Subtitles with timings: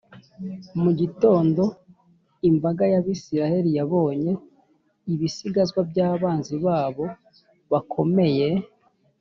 [0.81, 1.63] mu gitondo,
[2.49, 4.31] imbaga y’abisiraheli yabonye
[5.13, 7.05] ibisigazwa by’abanzi babo
[7.71, 8.47] bakomeye,